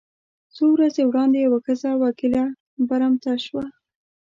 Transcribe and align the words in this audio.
څو 0.55 0.65
ورځې 0.75 1.01
وړاندې 1.05 1.37
یوه 1.45 1.59
ښځه 1.65 1.89
وکیله 2.03 2.43
برمته 2.89 3.33
شوه. 3.45 3.65